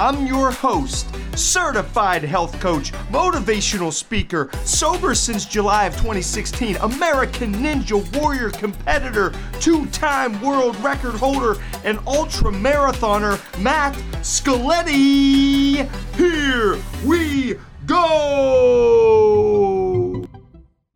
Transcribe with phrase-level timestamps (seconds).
[0.00, 8.00] I'm your host, certified health coach, motivational speaker, sober since July of 2016, American Ninja
[8.18, 13.92] Warrior competitor, two time world record holder, and ultra marathoner, Matt
[14.22, 15.86] Scaletti.
[16.16, 19.20] Here we go!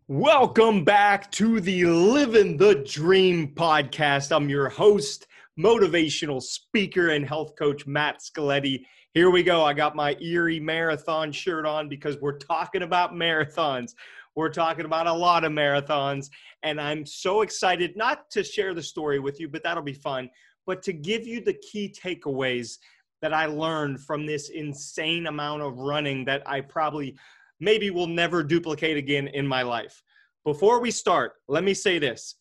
[0.08, 4.34] Welcome back to the Living the Dream podcast.
[4.34, 5.26] I'm your host,
[5.58, 8.84] motivational speaker, and health coach, Matt Scaletti.
[9.12, 9.64] Here we go.
[9.64, 13.92] I got my Erie Marathon shirt on because we're talking about marathons.
[14.34, 16.28] We're talking about a lot of marathons.
[16.64, 20.28] And I'm so excited not to share the story with you, but that'll be fun,
[20.66, 22.78] but to give you the key takeaways
[23.22, 27.16] that I learned from this insane amount of running that I probably
[27.60, 30.02] maybe will never duplicate again in my life.
[30.44, 32.34] Before we start, let me say this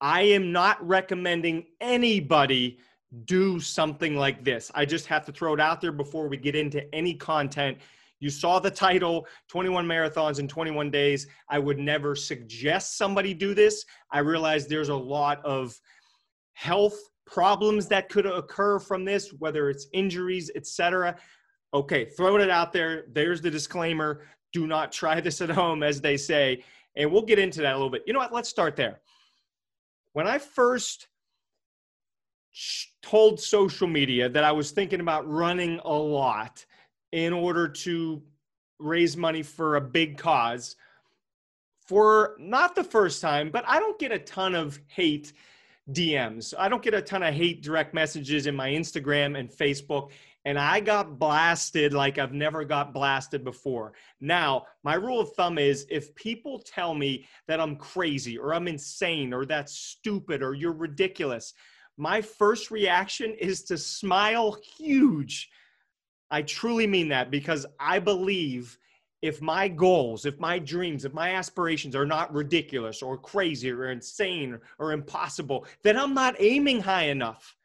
[0.00, 2.78] I am not recommending anybody
[3.24, 4.70] do something like this.
[4.74, 7.78] I just have to throw it out there before we get into any content.
[8.18, 11.26] You saw the title 21 marathons in 21 days.
[11.48, 13.84] I would never suggest somebody do this.
[14.10, 15.78] I realize there's a lot of
[16.54, 21.16] health problems that could occur from this, whether it's injuries, etc.
[21.74, 23.04] Okay, throwing it out there.
[23.12, 24.22] There's the disclaimer.
[24.52, 26.64] Do not try this at home, as they say.
[26.96, 28.04] And we'll get into that a little bit.
[28.06, 28.32] You know what?
[28.32, 29.00] Let's start there.
[30.16, 31.08] When I first
[33.02, 36.64] told social media that I was thinking about running a lot
[37.12, 38.22] in order to
[38.78, 40.76] raise money for a big cause
[41.86, 45.34] for not the first time, but I don't get a ton of hate
[45.92, 46.54] DMs.
[46.58, 50.12] I don't get a ton of hate direct messages in my Instagram and Facebook.
[50.46, 53.94] And I got blasted like I've never got blasted before.
[54.20, 58.68] Now, my rule of thumb is if people tell me that I'm crazy or I'm
[58.68, 61.52] insane or that's stupid or you're ridiculous,
[61.96, 65.50] my first reaction is to smile huge.
[66.30, 68.78] I truly mean that because I believe
[69.22, 73.90] if my goals, if my dreams, if my aspirations are not ridiculous or crazy or
[73.90, 77.56] insane or impossible, then I'm not aiming high enough.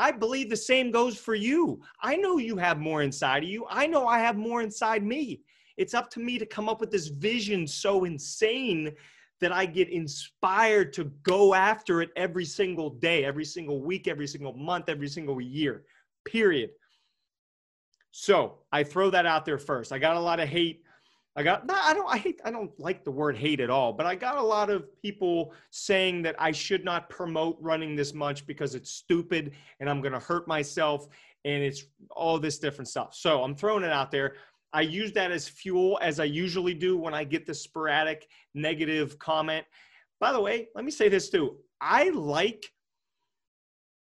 [0.00, 1.82] I believe the same goes for you.
[2.00, 3.66] I know you have more inside of you.
[3.68, 5.42] I know I have more inside me.
[5.76, 8.92] It's up to me to come up with this vision so insane
[9.42, 14.26] that I get inspired to go after it every single day, every single week, every
[14.26, 15.84] single month, every single year,
[16.24, 16.70] period.
[18.10, 19.92] So I throw that out there first.
[19.92, 20.82] I got a lot of hate.
[21.36, 23.92] I got, no, I don't, I hate, I don't like the word hate at all,
[23.92, 28.12] but I got a lot of people saying that I should not promote running this
[28.12, 31.06] much because it's stupid and I'm going to hurt myself
[31.44, 33.14] and it's all this different stuff.
[33.14, 34.34] So I'm throwing it out there.
[34.72, 39.18] I use that as fuel as I usually do when I get the sporadic negative
[39.18, 39.64] comment.
[40.18, 41.56] By the way, let me say this too.
[41.80, 42.66] I like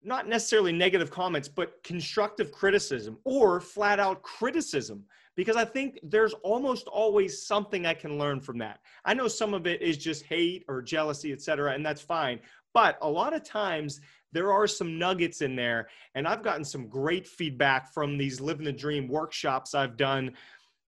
[0.03, 5.03] not necessarily negative comments, but constructive criticism or flat out criticism
[5.37, 8.79] because I think there's almost always something I can learn from that.
[9.05, 12.39] I know some of it is just hate or jealousy, etc., and that's fine.
[12.73, 14.01] But a lot of times
[14.33, 18.65] there are some nuggets in there, and I've gotten some great feedback from these Living
[18.65, 20.31] the Dream workshops I've done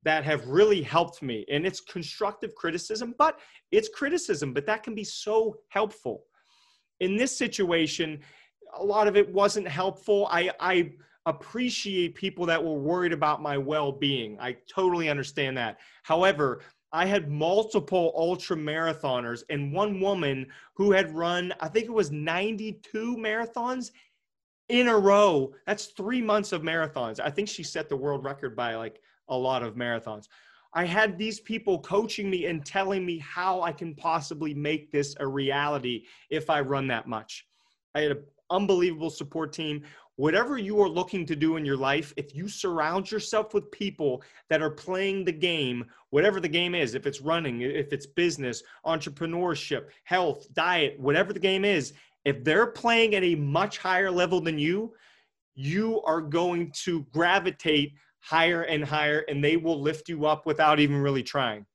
[0.04, 1.46] that have really helped me.
[1.50, 3.40] And it's constructive criticism, but
[3.72, 6.24] it's criticism, but that can be so helpful.
[7.00, 8.20] In this situation,
[8.76, 10.28] a lot of it wasn't helpful.
[10.30, 10.92] I, I
[11.26, 14.38] appreciate people that were worried about my well being.
[14.40, 15.78] I totally understand that.
[16.02, 16.60] However,
[16.92, 22.12] I had multiple ultra marathoners and one woman who had run, I think it was
[22.12, 23.90] 92 marathons
[24.68, 25.52] in a row.
[25.66, 27.18] That's three months of marathons.
[27.18, 30.28] I think she set the world record by like a lot of marathons.
[30.72, 35.14] I had these people coaching me and telling me how I can possibly make this
[35.20, 37.46] a reality if I run that much.
[37.94, 39.82] I had an unbelievable support team.
[40.16, 44.22] Whatever you are looking to do in your life, if you surround yourself with people
[44.48, 48.62] that are playing the game, whatever the game is, if it's running, if it's business,
[48.86, 51.94] entrepreneurship, health, diet, whatever the game is,
[52.24, 54.94] if they're playing at a much higher level than you,
[55.56, 60.80] you are going to gravitate higher and higher, and they will lift you up without
[60.80, 61.66] even really trying.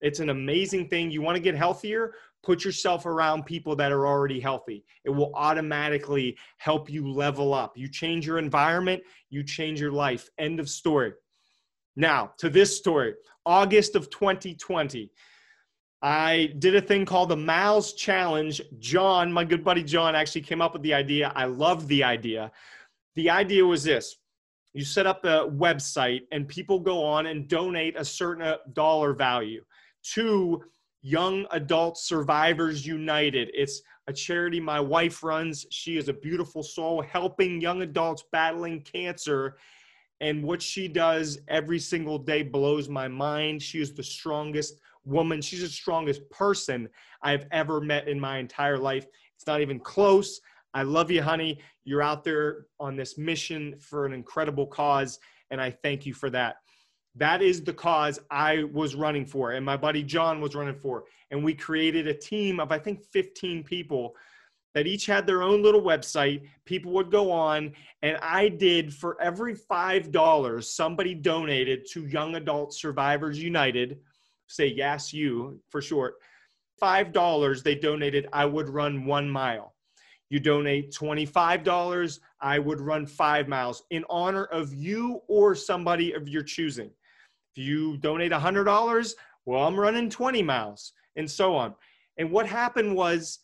[0.00, 1.10] It's an amazing thing.
[1.10, 2.14] You want to get healthier?
[2.42, 4.84] Put yourself around people that are already healthy.
[5.04, 7.76] It will automatically help you level up.
[7.76, 10.28] You change your environment, you change your life.
[10.38, 11.12] End of story.
[11.94, 15.10] Now, to this story August of 2020.
[16.02, 18.60] I did a thing called the Miles Challenge.
[18.80, 21.32] John, my good buddy John, actually came up with the idea.
[21.36, 22.50] I love the idea.
[23.14, 24.16] The idea was this
[24.74, 29.12] You set up a website and people go on and donate a certain uh, dollar
[29.12, 29.64] value
[30.14, 30.62] to
[31.02, 33.50] Young Adult Survivors United.
[33.54, 35.66] It's a charity my wife runs.
[35.70, 39.56] She is a beautiful soul helping young adults battling cancer.
[40.20, 43.60] And what she does every single day blows my mind.
[43.62, 45.42] She is the strongest woman.
[45.42, 46.88] She's the strongest person
[47.20, 49.06] I've ever met in my entire life.
[49.34, 50.40] It's not even close.
[50.74, 51.58] I love you, honey.
[51.84, 55.18] You're out there on this mission for an incredible cause,
[55.50, 56.56] and I thank you for that.
[57.16, 61.04] That is the cause I was running for, and my buddy John was running for.
[61.30, 64.16] And we created a team of, I think, 15 people
[64.74, 66.48] that each had their own little website.
[66.64, 72.72] People would go on, and I did for every $5 somebody donated to Young Adult
[72.72, 73.98] Survivors United,
[74.46, 76.14] say YASU for short.
[76.80, 79.74] $5 they donated, I would run one mile.
[80.30, 86.26] You donate $25, I would run five miles in honor of you or somebody of
[86.26, 86.90] your choosing.
[87.54, 89.14] If you donate $100,
[89.44, 91.74] well, I'm running 20 miles and so on.
[92.16, 93.40] And what happened was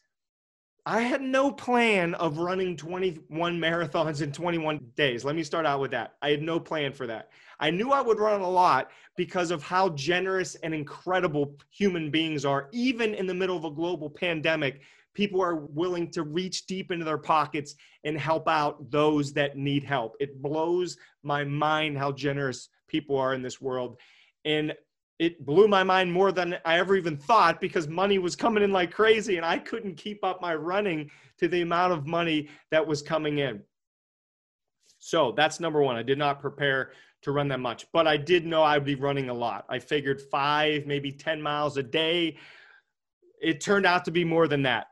[0.87, 5.25] I had no plan of running 21 marathons in 21 days.
[5.25, 6.15] Let me start out with that.
[6.23, 7.29] I had no plan for that.
[7.61, 12.47] I knew I would run a lot because of how generous and incredible human beings
[12.47, 12.71] are.
[12.73, 14.81] Even in the middle of a global pandemic,
[15.13, 19.85] people are willing to reach deep into their pockets and help out those that need
[19.85, 20.17] help.
[20.21, 23.99] It blows my mind how generous people are in this world.
[24.45, 24.75] And
[25.19, 28.73] it blew my mind more than I ever even thought because money was coming in
[28.73, 32.87] like crazy and I couldn't keep up my running to the amount of money that
[32.87, 33.63] was coming in.
[35.01, 35.97] So that's number one.
[35.97, 36.93] I did not prepare
[37.23, 39.65] to run that much, but I did know I'd be running a lot.
[39.69, 42.37] I figured five, maybe 10 miles a day.
[43.41, 44.89] It turned out to be more than that.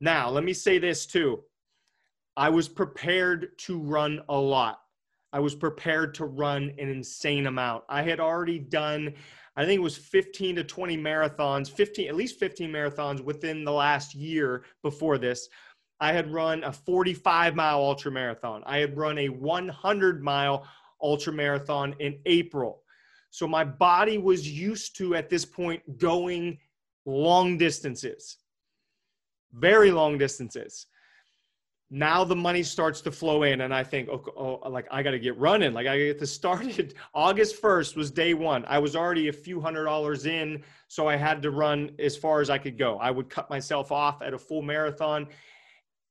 [0.00, 1.44] Now, let me say this too.
[2.36, 4.80] I was prepared to run a lot.
[5.32, 7.84] I was prepared to run an insane amount.
[7.88, 9.14] I had already done,
[9.56, 13.72] I think it was 15 to 20 marathons, 15, at least 15 marathons within the
[13.72, 15.48] last year before this.
[16.00, 18.62] I had run a 45 mile ultra marathon.
[18.66, 20.66] I had run a 100 mile
[21.00, 22.82] ultra marathon in April.
[23.30, 26.58] So my body was used to at this point going
[27.06, 28.36] long distances,
[29.54, 30.86] very long distances
[31.94, 35.10] now the money starts to flow in and i think oh, oh like i got
[35.10, 35.74] to get running.
[35.74, 36.94] Like i get this started.
[37.14, 38.64] August 1st was day one.
[38.64, 42.40] I was already a few hundred dollars in so i had to run as far
[42.40, 42.96] as i could go.
[42.96, 45.28] I would cut myself off at a full marathon.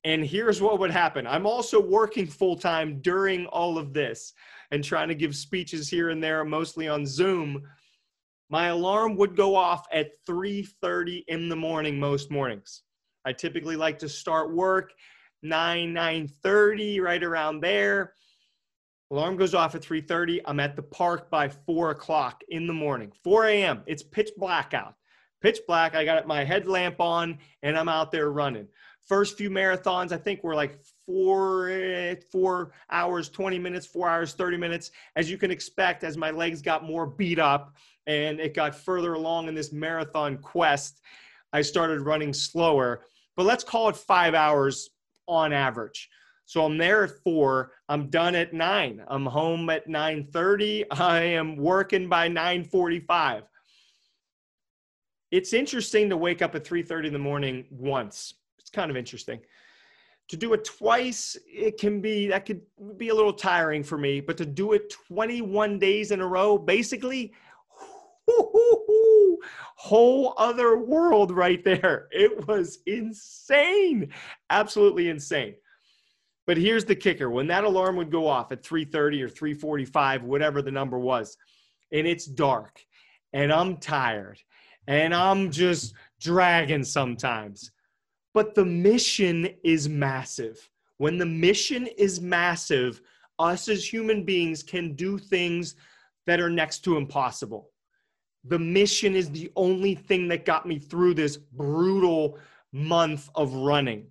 [0.04, 1.26] And here's what would happen.
[1.26, 4.34] I'm also working full time during all of this
[4.70, 7.62] and trying to give speeches here and there mostly on zoom.
[8.50, 12.84] My alarm would go off at 3.30 in the morning most mornings.
[13.26, 14.92] I typically like to start work
[15.44, 18.14] 9 9.30 right around there.
[19.12, 23.12] Alarm goes off at 3.30 i'm at the park by 4 o'clock in the morning
[23.24, 24.96] 4 a.m it's pitch black out.
[25.42, 25.96] Pitch black.
[25.96, 28.68] I got my headlamp on and i'm out there running.
[29.08, 34.58] First few marathons i think were like four four hours 20 minutes four hours 30
[34.58, 34.92] minutes.
[35.16, 37.76] As you can expect as my legs got more beat up
[38.08, 41.02] and it got further along in this marathon quest
[41.52, 43.02] i started running slower.
[43.36, 44.91] But let's call it five hours
[45.28, 46.10] on average.
[46.46, 47.72] So I'm there at four.
[47.88, 49.04] I'm done at nine.
[49.08, 50.86] I'm home at 9:30.
[50.92, 53.44] I am working by 9:45.
[55.32, 58.34] It's interesting to wake up at 3:30 in the morning once.
[58.60, 59.40] It's kind of interesting.
[60.28, 62.62] To do it twice, it can be that could
[62.98, 64.20] be a little tiring for me.
[64.20, 67.34] But to do it 21 days in a row, basically,
[69.76, 72.08] whole other world right there.
[72.12, 74.12] It was insane,
[74.50, 75.56] absolutely insane.
[76.48, 80.62] But here's the kicker: when that alarm would go off at 3:30 or 3:45, whatever
[80.62, 81.38] the number was,
[81.92, 82.84] and it's dark,
[83.34, 84.40] and I'm tired,
[84.88, 87.72] and I'm just dragging sometimes.
[88.34, 90.70] But the mission is massive.
[90.98, 93.02] When the mission is massive,
[93.40, 95.76] us as human beings can do things
[96.28, 97.71] that are next to impossible
[98.44, 102.40] the mission is the only thing that got me through this brutal
[102.72, 104.08] month of running.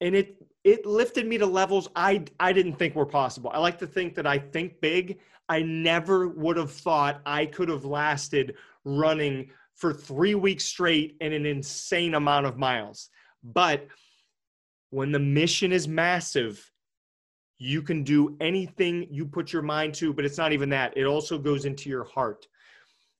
[0.00, 3.50] And it it lifted me to levels i i didn't think were possible.
[3.52, 5.18] I like to think that i think big.
[5.48, 11.34] I never would have thought i could have lasted running for three weeks straight and
[11.34, 13.10] an insane amount of miles.
[13.42, 13.88] But
[14.90, 16.70] when the mission is massive
[17.58, 20.96] you can do anything you put your mind to but it's not even that.
[20.96, 22.46] It also goes into your heart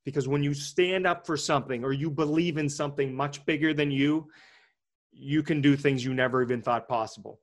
[0.05, 3.91] because when you stand up for something or you believe in something much bigger than
[3.91, 4.29] you,
[5.13, 7.41] you can do things you never even thought possible.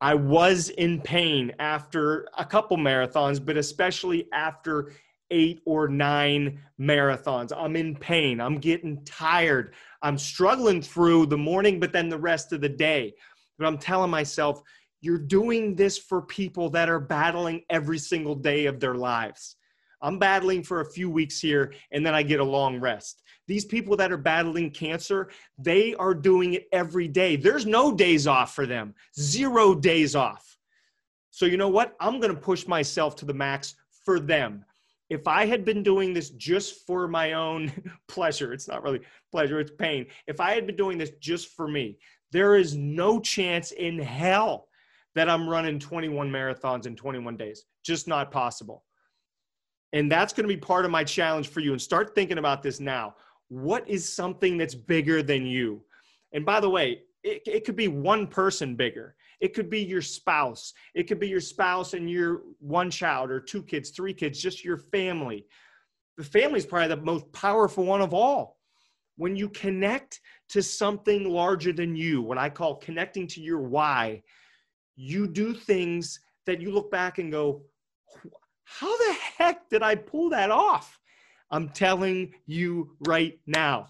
[0.00, 4.92] I was in pain after a couple marathons, but especially after
[5.30, 7.52] eight or nine marathons.
[7.56, 8.40] I'm in pain.
[8.40, 9.74] I'm getting tired.
[10.02, 13.14] I'm struggling through the morning, but then the rest of the day.
[13.58, 14.60] But I'm telling myself,
[15.00, 19.56] you're doing this for people that are battling every single day of their lives.
[20.04, 23.22] I'm battling for a few weeks here and then I get a long rest.
[23.46, 27.36] These people that are battling cancer, they are doing it every day.
[27.36, 30.56] There's no days off for them, zero days off.
[31.30, 31.96] So, you know what?
[32.00, 34.64] I'm going to push myself to the max for them.
[35.08, 37.72] If I had been doing this just for my own
[38.08, 39.00] pleasure, it's not really
[39.32, 40.06] pleasure, it's pain.
[40.26, 41.98] If I had been doing this just for me,
[42.30, 44.68] there is no chance in hell
[45.14, 47.64] that I'm running 21 marathons in 21 days.
[47.84, 48.84] Just not possible.
[49.94, 51.70] And that's going to be part of my challenge for you.
[51.70, 53.14] And start thinking about this now.
[53.48, 55.82] What is something that's bigger than you?
[56.32, 59.14] And by the way, it, it could be one person bigger.
[59.40, 60.74] It could be your spouse.
[60.94, 64.64] It could be your spouse and your one child or two kids, three kids, just
[64.64, 65.46] your family.
[66.18, 68.58] The family is probably the most powerful one of all.
[69.16, 74.24] When you connect to something larger than you, what I call connecting to your why,
[74.96, 77.62] you do things that you look back and go,
[78.78, 80.98] how the heck did I pull that off?
[81.50, 83.88] I'm telling you right now.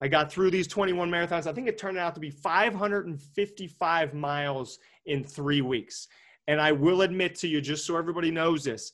[0.00, 1.46] I got through these 21 marathons.
[1.46, 6.08] I think it turned out to be 555 miles in three weeks.
[6.48, 8.92] And I will admit to you, just so everybody knows this,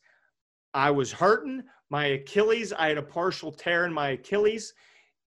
[0.74, 1.62] I was hurting.
[1.90, 4.74] My Achilles, I had a partial tear in my Achilles.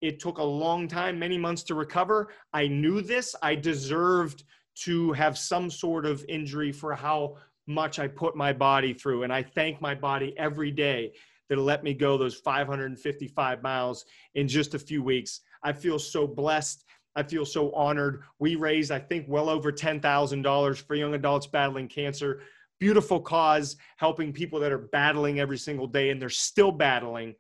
[0.02, 2.30] It took a long time, many months to recover.
[2.54, 3.36] I knew this.
[3.42, 4.44] I deserved
[4.84, 9.24] to have some sort of injury for how much I put my body through.
[9.24, 11.14] And I thank my body every day
[11.50, 15.42] that let me go those 555 miles in just a few weeks.
[15.64, 16.84] I feel so blessed.
[17.16, 18.24] I feel so honored.
[18.40, 22.42] We raised, I think, well over $10,000 for young adults battling cancer.
[22.80, 27.36] Beautiful cause, helping people that are battling every single day and they're still battling.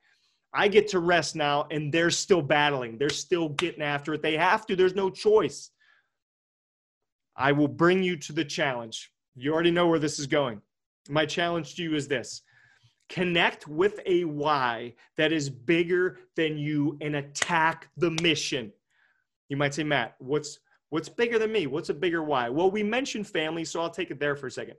[0.53, 2.97] I get to rest now and they're still battling.
[2.97, 4.21] They're still getting after it.
[4.21, 5.71] They have to, there's no choice.
[7.35, 9.11] I will bring you to the challenge.
[9.35, 10.61] You already know where this is going.
[11.09, 12.41] My challenge to you is this
[13.07, 18.71] connect with a why that is bigger than you and attack the mission.
[19.49, 21.67] You might say, Matt, what's what's bigger than me?
[21.67, 22.49] What's a bigger why?
[22.49, 24.75] Well, we mentioned family, so I'll take it there for a second.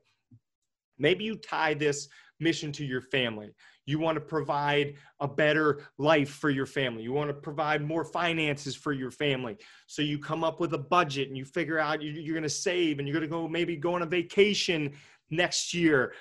[0.99, 2.09] Maybe you tie this
[2.40, 3.50] mission to your family.
[3.87, 7.02] You want to provide a better life for your family.
[7.02, 9.57] You want to provide more finances for your family.
[9.87, 12.99] So you come up with a budget and you figure out you're going to save
[12.99, 14.93] and you're going to go maybe go on a vacation
[15.31, 16.14] next year.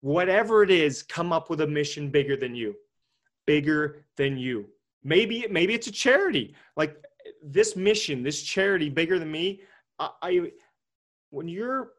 [0.00, 2.74] Whatever it is, come up with a mission bigger than you.
[3.46, 4.66] Bigger than you.
[5.04, 6.54] Maybe maybe it's a charity.
[6.76, 6.96] Like
[7.44, 9.60] this mission, this charity bigger than me.
[9.98, 10.50] I, I
[11.30, 11.92] when you're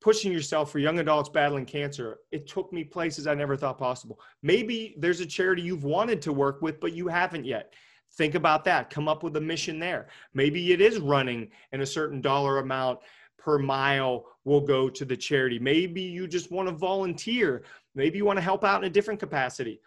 [0.00, 4.20] pushing yourself for young adults battling cancer, it took me places I never thought possible.
[4.42, 7.72] Maybe there's a charity you've wanted to work with, but you haven't yet.
[8.16, 8.90] Think about that.
[8.90, 10.08] Come up with a mission there.
[10.34, 13.00] Maybe it is running and a certain dollar amount
[13.38, 15.58] per mile will go to the charity.
[15.58, 17.64] Maybe you just want to volunteer.
[17.94, 19.80] Maybe you want to help out in a different capacity.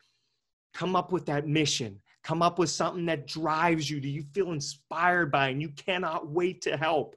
[0.73, 1.99] Come up with that mission.
[2.23, 6.29] Come up with something that drives you, that you feel inspired by, and you cannot
[6.29, 7.15] wait to help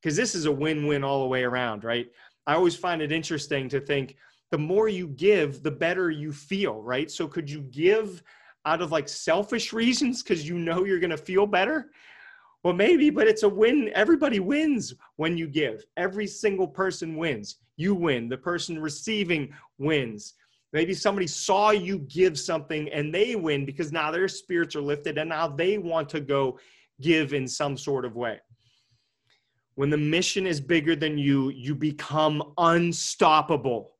[0.00, 2.06] because this is a win-win all the way around, right?
[2.46, 4.16] I always find it interesting to think
[4.50, 7.10] the more you give, the better you feel, right?
[7.10, 8.22] So could you give
[8.64, 11.90] out of like selfish reasons because you know you're going to feel better?
[12.64, 13.90] Well, maybe, but it's a win.
[13.94, 15.84] Everybody wins when you give.
[15.96, 17.56] Every single person wins.
[17.76, 18.28] You win.
[18.28, 20.34] The person receiving wins.
[20.72, 25.16] Maybe somebody saw you give something and they win because now their spirits are lifted
[25.18, 26.58] and now they want to go
[27.00, 28.40] give in some sort of way.
[29.78, 33.92] When the mission is bigger than you, you become unstoppable.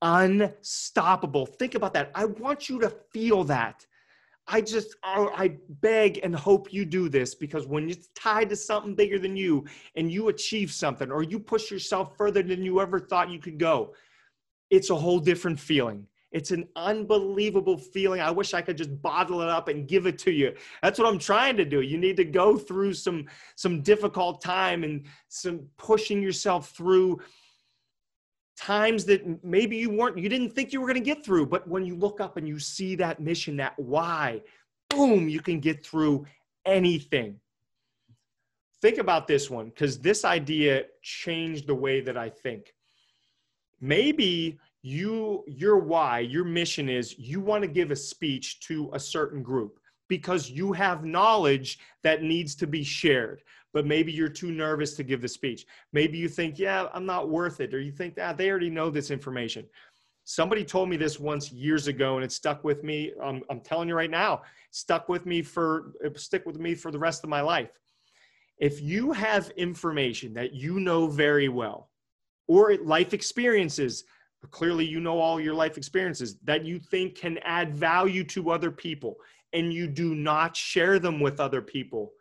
[0.00, 1.44] Unstoppable.
[1.44, 2.10] Think about that.
[2.14, 3.84] I want you to feel that.
[4.48, 8.56] I just, oh, I beg and hope you do this because when it's tied to
[8.56, 12.80] something bigger than you and you achieve something or you push yourself further than you
[12.80, 13.92] ever thought you could go,
[14.70, 16.06] it's a whole different feeling.
[16.36, 18.20] It's an unbelievable feeling.
[18.20, 20.54] I wish I could just bottle it up and give it to you.
[20.82, 21.80] That's what I'm trying to do.
[21.80, 23.24] You need to go through some
[23.54, 27.22] some difficult time and some pushing yourself through
[28.54, 31.66] times that maybe you weren't you didn't think you were going to get through, but
[31.66, 34.42] when you look up and you see that mission, that why,
[34.90, 36.26] boom, you can get through
[36.66, 37.40] anything.
[38.82, 42.74] Think about this one cuz this idea changed the way that I think.
[43.80, 49.00] Maybe you your why your mission is you want to give a speech to a
[49.00, 49.78] certain group
[50.08, 53.42] because you have knowledge that needs to be shared
[53.76, 55.66] but maybe you're too nervous to give the speech.
[55.92, 58.88] Maybe you think, yeah, I'm not worth it, or you think, ah, they already know
[58.88, 59.66] this information.
[60.24, 63.12] Somebody told me this once years ago, and it stuck with me.
[63.22, 64.40] I'm, I'm telling you right now,
[64.70, 67.68] stuck with me for stick with me for the rest of my life.
[68.56, 71.90] If you have information that you know very well,
[72.48, 74.04] or life experiences,
[74.50, 78.70] clearly you know all your life experiences that you think can add value to other
[78.70, 79.16] people,
[79.52, 82.12] and you do not share them with other people,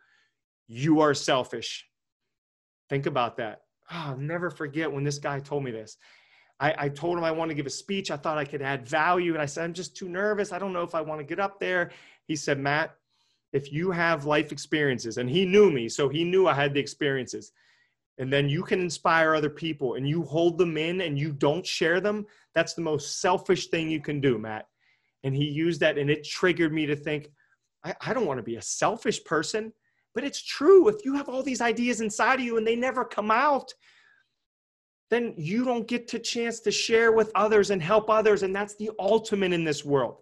[0.67, 1.85] you are selfish.
[2.89, 3.61] Think about that.
[3.91, 5.97] Oh, I'll never forget when this guy told me this.
[6.59, 8.11] I, I told him I want to give a speech.
[8.11, 9.33] I thought I could add value.
[9.33, 10.53] And I said, I'm just too nervous.
[10.53, 11.91] I don't know if I want to get up there.
[12.27, 12.95] He said, Matt,
[13.53, 16.79] if you have life experiences, and he knew me, so he knew I had the
[16.79, 17.51] experiences,
[18.17, 21.65] and then you can inspire other people and you hold them in and you don't
[21.65, 24.67] share them, that's the most selfish thing you can do, Matt.
[25.23, 27.29] And he used that, and it triggered me to think,
[27.83, 29.73] I, I don't want to be a selfish person.
[30.13, 30.87] But it's true.
[30.87, 33.73] If you have all these ideas inside of you and they never come out,
[35.09, 38.75] then you don't get to chance to share with others and help others and that's
[38.75, 40.21] the ultimate in this world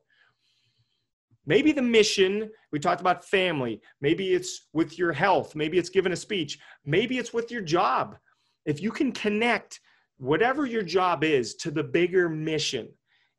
[1.45, 3.81] maybe the mission we talked about family.
[4.01, 5.55] Maybe it's with your health.
[5.55, 6.59] Maybe it's giving a speech.
[6.85, 8.17] Maybe it's with your job.
[8.65, 9.79] If you can connect
[10.17, 12.87] whatever your job is to the bigger mission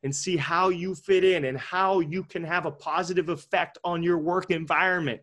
[0.03, 4.03] and see how you fit in and how you can have a positive effect on
[4.03, 5.21] your work environment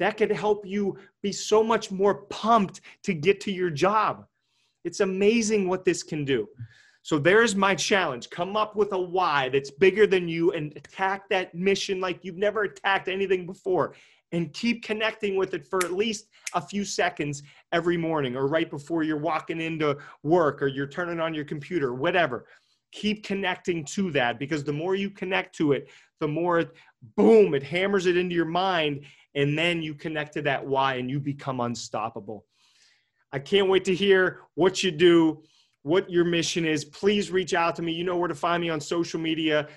[0.00, 4.24] that could help you be so much more pumped to get to your job.
[4.82, 6.48] It's amazing what this can do.
[7.02, 8.28] So there's my challenge.
[8.30, 12.36] Come up with a why that's bigger than you and attack that mission like you've
[12.36, 13.94] never attacked anything before
[14.32, 17.42] and keep connecting with it for at least a few seconds
[17.72, 21.94] every morning or right before you're walking into work or you're turning on your computer,
[21.94, 22.46] whatever.
[22.92, 25.88] Keep connecting to that because the more you connect to it,
[26.20, 26.74] the more it,
[27.16, 29.04] boom, it hammers it into your mind.
[29.34, 32.44] And then you connect to that why and you become unstoppable.
[33.32, 35.42] I can't wait to hear what you do,
[35.82, 36.84] what your mission is.
[36.84, 37.92] Please reach out to me.
[37.92, 39.68] You know where to find me on social media.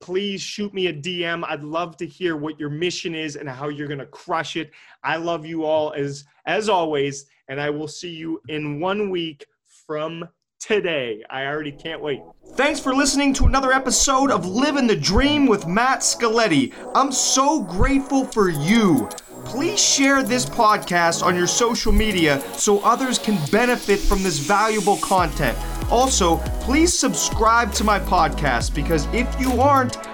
[0.00, 1.44] Please shoot me a DM.
[1.46, 4.72] I'd love to hear what your mission is and how you're going to crush it.
[5.04, 9.46] I love you all as as always, and I will see you in 1 week
[9.86, 10.28] from
[10.62, 11.22] today.
[11.28, 12.22] I already can't wait.
[12.54, 16.72] Thanks for listening to another episode of Living the Dream with Matt Scaletti.
[16.94, 19.08] I'm so grateful for you
[19.44, 24.96] please share this podcast on your social media so others can benefit from this valuable
[24.98, 25.58] content.
[25.90, 29.96] Also, please subscribe to my podcast because if you aren't,